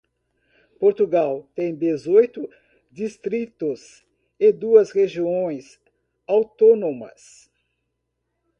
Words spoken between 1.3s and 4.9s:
tem dezoito distritos e duas